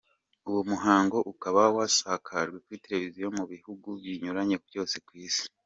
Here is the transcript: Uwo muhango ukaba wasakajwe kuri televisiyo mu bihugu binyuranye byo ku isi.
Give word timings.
Uwo 0.49 0.61
muhango 0.71 1.17
ukaba 1.31 1.61
wasakajwe 1.77 2.57
kuri 2.63 2.81
televisiyo 2.85 3.27
mu 3.37 3.43
bihugu 3.51 3.89
binyuranye 4.03 4.55
byo 4.65 4.83
ku 5.07 5.13
isi. 5.27 5.45